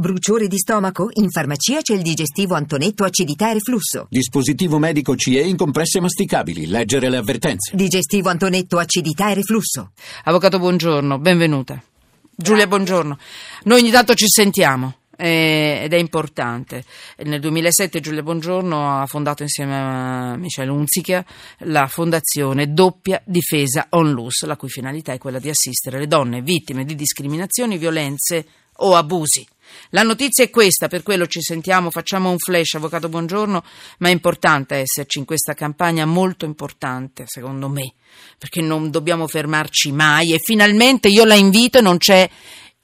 Bruciore 0.00 0.46
di 0.46 0.58
stomaco? 0.58 1.08
In 1.14 1.28
farmacia 1.28 1.80
c'è 1.82 1.92
il 1.92 2.02
digestivo 2.02 2.54
Antonetto 2.54 3.02
acidità 3.02 3.50
e 3.50 3.54
reflusso. 3.54 4.06
Dispositivo 4.08 4.78
medico 4.78 5.16
CE 5.16 5.40
in 5.40 5.56
compresse 5.56 5.98
masticabili. 5.98 6.68
Leggere 6.68 7.10
le 7.10 7.16
avvertenze. 7.16 7.74
Digestivo 7.74 8.28
Antonetto 8.28 8.78
acidità 8.78 9.28
e 9.32 9.34
reflusso. 9.34 9.90
Avvocato, 10.22 10.60
buongiorno, 10.60 11.18
benvenuta. 11.18 11.82
Giulia, 12.30 12.68
buongiorno. 12.68 13.18
Noi 13.64 13.80
ogni 13.80 13.90
tanto 13.90 14.14
ci 14.14 14.28
sentiamo 14.28 14.98
eh, 15.16 15.80
ed 15.82 15.92
è 15.92 15.96
importante. 15.96 16.84
Nel 17.24 17.40
2007 17.40 17.98
Giulia 17.98 18.22
Buongiorno 18.22 19.00
ha 19.00 19.06
fondato 19.06 19.42
insieme 19.42 19.74
a 19.74 20.36
Michele 20.36 20.70
Unzica 20.70 21.26
la 21.62 21.88
fondazione 21.88 22.72
Doppia 22.72 23.20
Difesa 23.24 23.88
Onlus, 23.90 24.44
la 24.44 24.54
cui 24.54 24.68
finalità 24.68 25.12
è 25.12 25.18
quella 25.18 25.40
di 25.40 25.48
assistere 25.48 25.98
le 25.98 26.06
donne 26.06 26.40
vittime 26.40 26.84
di 26.84 26.94
discriminazioni, 26.94 27.78
violenze 27.78 28.46
o 28.80 28.94
abusi. 28.94 29.44
La 29.90 30.02
notizia 30.02 30.44
è 30.44 30.50
questa, 30.50 30.88
per 30.88 31.02
quello 31.02 31.26
ci 31.26 31.40
sentiamo, 31.40 31.90
facciamo 31.90 32.30
un 32.30 32.38
flash, 32.38 32.74
avvocato 32.74 33.08
buongiorno, 33.08 33.64
ma 33.98 34.08
è 34.08 34.12
importante 34.12 34.76
esserci 34.76 35.18
in 35.18 35.24
questa 35.24 35.54
campagna, 35.54 36.04
molto 36.04 36.44
importante 36.44 37.24
secondo 37.26 37.68
me, 37.68 37.94
perché 38.38 38.60
non 38.60 38.90
dobbiamo 38.90 39.26
fermarci 39.26 39.92
mai 39.92 40.32
e 40.34 40.38
finalmente 40.38 41.08
io 41.08 41.24
la 41.24 41.34
invito 41.34 41.78
e 41.78 41.82
non 41.82 41.98
c'è 41.98 42.28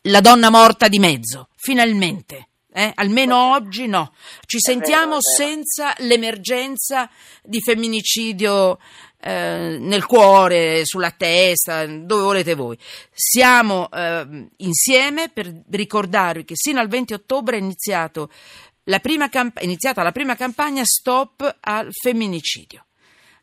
la 0.03 0.21
donna 0.21 0.51
morta 0.51 0.89
di 0.89 0.99
mezzo, 0.99 1.49
finalmente. 1.57 2.49
Eh? 2.77 2.91
Almeno 2.97 3.53
oggi 3.53 3.87
no. 3.87 4.13
Ci 4.45 4.59
sentiamo 4.59 5.19
senza 5.21 5.95
l'emergenza 5.99 7.09
di 7.45 7.61
femminicidio 7.61 8.79
eh, 9.25 9.79
nel 9.81 10.05
cuore, 10.05 10.83
sulla 10.85 11.11
testa, 11.11 11.87
dove 11.87 12.23
volete 12.23 12.55
voi. 12.55 12.77
Siamo 13.11 13.91
eh, 13.91 14.49
insieme 14.59 15.31
per 15.31 15.63
ricordarvi 15.71 16.45
che 16.45 16.55
sino 16.57 16.81
al 16.81 16.89
20 16.89 17.15
ottobre 17.15 17.57
è 17.57 17.61
iniziato 17.61 18.31
la 18.85 19.01
camp- 19.31 19.59
è 19.59 19.65
iniziata 19.65 20.03
la 20.03 20.13
prima 20.13 20.37
campagna 20.37 20.85
Stop 20.85 21.57
al 21.61 21.89
femminicidio. 21.91 22.85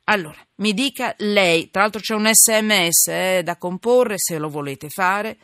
Allora, 0.05 0.37
mi 0.57 0.73
dica 0.73 1.15
lei, 1.17 1.71
tra 1.71 1.81
l'altro 1.81 2.01
c'è 2.01 2.13
un 2.13 2.29
sms 2.31 3.07
eh, 3.07 3.41
da 3.43 3.57
comporre 3.57 4.15
se 4.17 4.37
lo 4.37 4.49
volete 4.49 4.89
fare 4.89 5.37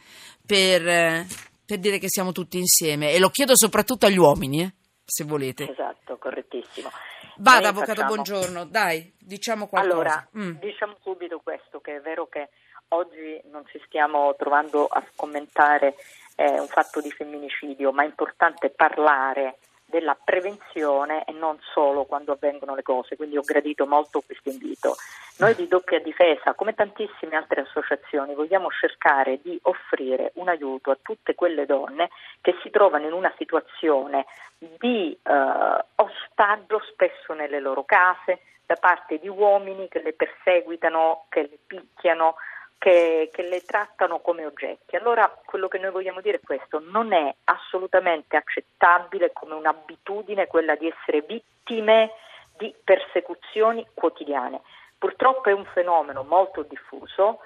per, 0.46 0.88
eh, 0.88 1.28
per, 1.66 1.80
dire 1.80 2.00
che 2.00 2.10
siamo 2.10 2.32
tutti 2.32 2.58
insieme 2.58 3.12
e 3.12 3.20
lo 3.20 3.30
chiedo 3.30 3.56
soprattutto 3.56 4.06
agli 4.06 4.18
uomini, 4.18 4.62
eh, 4.62 4.74
se 5.10 5.24
volete. 5.24 5.72
Esatto, 5.72 6.18
correttissimo. 6.18 6.92
Vada, 7.38 7.70
avvocato, 7.70 8.02
facciamo... 8.02 8.14
buongiorno, 8.14 8.66
dai, 8.66 9.14
diciamo 9.18 9.68
qualcosa. 9.68 9.94
Allora, 9.94 10.28
mm. 10.38 10.58
diciamo 10.60 10.98
subito 11.02 11.40
questo, 11.40 11.80
che 11.80 11.96
è 11.96 12.02
vero 12.02 12.28
che 12.28 12.50
oggi 12.90 13.40
non 13.50 13.66
ci 13.68 13.82
stiamo 13.86 14.36
trovando 14.36 14.86
a 14.86 15.02
commentare 15.16 15.96
eh, 16.36 16.60
un 16.60 16.68
fatto 16.68 17.00
di 17.00 17.10
femminicidio, 17.10 17.94
ma 17.94 18.04
è 18.04 18.06
importante 18.06 18.70
parlare 18.70 19.60
della 19.86 20.18
prevenzione 20.22 21.24
e 21.24 21.32
non 21.32 21.58
solo 21.74 22.04
quando 22.04 22.34
avvengono 22.34 22.76
le 22.76 22.84
cose, 22.84 23.16
quindi 23.16 23.38
ho 23.38 23.42
gradito 23.42 23.88
molto 23.88 24.22
questo 24.22 24.50
invito. 24.50 24.98
Noi 25.40 25.54
di 25.54 25.68
doppia 25.68 26.00
difesa, 26.00 26.56
come 26.56 26.74
tantissime 26.74 27.36
altre 27.36 27.62
associazioni, 27.62 28.34
vogliamo 28.34 28.72
cercare 28.72 29.40
di 29.44 29.60
offrire 29.64 30.32
un 30.36 30.50
aiuto 30.50 30.90
a 30.90 30.98
tutte 31.00 31.36
quelle 31.36 31.68
donne 31.68 32.10
che 32.42 32.56
si 32.64 32.72
trovano 32.72 33.06
in 33.06 33.14
una 33.14 33.32
situazione 33.38 34.26
di 34.58 35.16
eh, 35.22 35.86
ostaggio 35.94 36.82
spesso 36.92 37.34
nelle 37.34 37.60
loro 37.60 37.84
case 37.84 38.40
da 38.66 38.78
parte 38.78 39.20
di 39.20 39.28
uomini 39.28 39.88
che 39.88 40.02
le 40.02 40.14
perseguitano, 40.14 41.26
che 41.30 41.42
le 41.42 41.60
picchiano, 41.68 42.38
che, 42.80 43.30
che, 43.32 43.44
le 43.44 43.62
trattano 43.62 44.20
come 44.20 44.44
oggetti. 44.44 44.96
Allora 44.96 45.32
quello 45.46 45.68
che 45.68 45.78
noi 45.78 45.92
vogliamo 45.92 46.20
dire 46.20 46.38
è 46.38 46.42
questo, 46.44 46.82
non 46.84 47.14
è 47.14 47.34
assolutamente 47.44 48.38
accettabile 48.38 49.32
come 49.34 49.54
un'abitudine 49.54 50.48
quella 50.48 50.76
di 50.76 50.88
essere 50.88 51.22
vittime 51.22 52.12
di 52.58 52.74
persecuzioni 52.84 53.86
quotidiane. 53.94 54.62
Purtroppo 54.98 55.50
è 55.50 55.54
un 55.54 55.66
fenomeno 55.66 56.24
molto 56.24 56.64
diffuso 56.64 57.40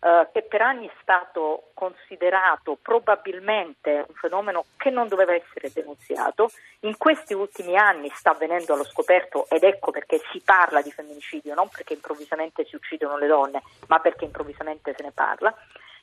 eh, 0.00 0.28
che 0.32 0.42
per 0.42 0.62
anni 0.62 0.86
è 0.86 0.92
stato 1.00 1.70
considerato 1.74 2.78
probabilmente 2.80 4.04
un 4.06 4.14
fenomeno 4.14 4.64
che 4.76 4.90
non 4.90 5.08
doveva 5.08 5.34
essere 5.34 5.72
denunziato, 5.72 6.50
in 6.80 6.96
questi 6.96 7.34
ultimi 7.34 7.76
anni 7.76 8.08
sta 8.14 8.30
avvenendo 8.30 8.74
allo 8.74 8.84
scoperto 8.84 9.48
ed 9.48 9.64
ecco 9.64 9.90
perché 9.90 10.20
si 10.30 10.40
parla 10.40 10.82
di 10.82 10.92
femminicidio, 10.92 11.54
non 11.54 11.68
perché 11.68 11.94
improvvisamente 11.94 12.64
si 12.64 12.76
uccidono 12.76 13.16
le 13.16 13.26
donne, 13.26 13.62
ma 13.88 13.98
perché 13.98 14.24
improvvisamente 14.24 14.94
se 14.96 15.02
ne 15.02 15.10
parla. 15.10 15.52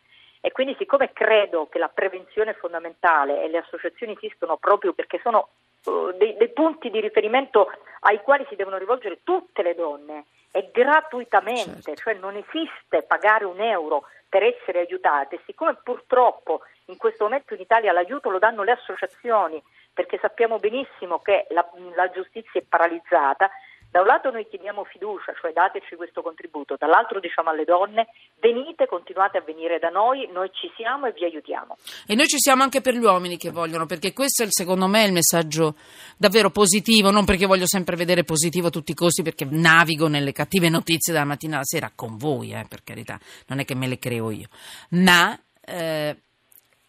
E 0.45 0.51
quindi 0.51 0.75
siccome 0.77 1.13
credo 1.13 1.69
che 1.69 1.79
la 1.79 1.87
prevenzione 1.87 2.51
è 2.51 2.55
fondamentale 2.55 3.41
e 3.41 3.47
le 3.47 3.59
associazioni 3.59 4.11
esistono 4.11 4.57
proprio 4.57 4.91
perché 4.91 5.17
sono 5.23 5.47
uh, 5.85 6.11
dei, 6.17 6.35
dei, 6.35 6.49
punti 6.49 6.89
di 6.89 6.99
riferimento 6.99 7.71
ai 8.01 8.21
quali 8.21 8.45
si 8.49 8.57
devono 8.57 8.77
rivolgere 8.77 9.19
tutte 9.23 9.63
le 9.63 9.73
donne 9.73 10.25
e 10.51 10.69
gratuitamente, 10.73 11.81
certo. 11.81 12.01
cioè 12.01 12.15
non 12.15 12.35
esiste 12.35 13.03
pagare 13.03 13.45
un 13.45 13.61
euro 13.61 14.03
per 14.27 14.43
essere 14.43 14.79
aiutate, 14.79 15.39
siccome 15.45 15.77
purtroppo 15.81 16.63
in 16.87 16.97
questo 16.97 17.23
momento 17.23 17.53
in 17.53 17.61
Italia 17.61 17.93
l'aiuto 17.93 18.29
lo 18.29 18.39
danno 18.39 18.63
le 18.63 18.71
associazioni 18.71 19.63
perché 19.93 20.17
sappiamo 20.19 20.59
benissimo 20.59 21.19
che 21.19 21.45
la, 21.51 21.65
la 21.95 22.09
giustizia 22.09 22.59
è 22.59 22.65
paralizzata, 22.67 23.49
da 23.93 24.01
un 24.01 24.07
lato 24.07 24.31
noi 24.31 24.47
chiediamo 24.49 24.85
fiducia, 24.85 25.35
cioè 25.39 25.53
dateci 25.53 25.95
questo 25.95 26.23
contributo, 26.23 26.77
dall'altro 26.79 27.19
diciamo 27.19 27.51
alle 27.51 27.63
donne 27.63 28.07
venite, 28.39 28.87
continuate 28.87 29.37
a 29.37 29.41
venire 29.41 29.77
da 29.77 29.89
noi, 29.89 30.27
noi 30.33 30.49
ci 30.51 30.67
siamo 30.75 31.05
e 31.05 31.11
vi 31.11 31.25
aiutiamo. 31.25 31.77
E 32.07 32.15
noi 32.15 32.25
ci 32.25 32.39
siamo 32.39 32.63
anche 32.63 32.81
per 32.81 32.95
gli 32.95 33.03
uomini 33.03 33.37
che 33.37 33.51
vogliono, 33.51 33.85
perché 33.85 34.11
questo 34.11 34.41
è 34.41 34.47
secondo 34.49 34.87
me 34.87 35.03
il 35.03 35.11
messaggio 35.11 35.75
davvero 36.17 36.49
positivo, 36.49 37.11
non 37.11 37.23
perché 37.23 37.45
voglio 37.45 37.67
sempre 37.67 37.95
vedere 37.95 38.23
positivo 38.23 38.67
a 38.67 38.71
tutti 38.71 38.93
i 38.93 38.95
costi, 38.95 39.21
perché 39.21 39.45
navigo 39.47 40.07
nelle 40.07 40.31
cattive 40.31 40.69
notizie 40.69 41.13
dalla 41.13 41.25
mattina 41.25 41.57
alla 41.57 41.65
sera 41.65 41.91
con 41.93 42.17
voi, 42.17 42.51
eh, 42.51 42.65
per 42.67 42.83
carità, 42.83 43.19
non 43.49 43.59
è 43.59 43.63
che 43.63 43.75
me 43.75 43.85
le 43.85 43.99
creo 43.99 44.31
io, 44.31 44.47
ma... 44.89 45.39
Eh, 45.63 46.17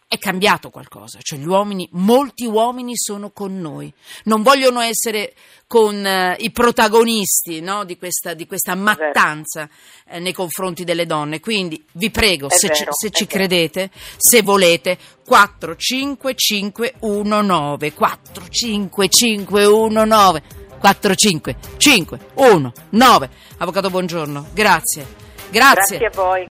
è 0.06 0.18
cambiato 0.18 0.68
qualcosa, 0.70 1.18
cioè 1.20 1.38
gli 1.38 1.46
uomini, 1.46 1.88
molti 1.92 2.46
uomini 2.46 2.92
sono 2.94 3.30
con 3.30 3.60
noi, 3.60 3.92
non 4.24 4.42
vogliono 4.42 4.80
essere 4.80 5.34
con 5.66 6.04
eh, 6.06 6.36
i 6.38 6.50
protagonisti 6.52 7.60
no, 7.60 7.84
di, 7.84 7.96
questa, 7.96 8.34
di, 8.34 8.46
questa, 8.46 8.76
mattanza 8.76 9.68
eh, 10.06 10.20
nei 10.20 10.32
confronti 10.32 10.84
delle 10.84 11.06
donne, 11.06 11.40
quindi 11.40 11.84
vi 11.92 12.10
prego, 12.10 12.48
se, 12.48 12.68
vero, 12.68 12.78
ci, 12.78 12.86
se 12.90 13.10
ci 13.10 13.26
credete, 13.26 13.90
se 14.16 14.42
volete, 14.42 14.96
45519, 15.26 17.92
45519, 17.92 20.42
45519, 20.78 23.30
avvocato 23.58 23.90
buongiorno, 23.90 24.46
grazie, 24.52 25.04
grazie. 25.50 25.98
Grazie 25.98 26.06
a 26.06 26.10
voi. 26.14 26.42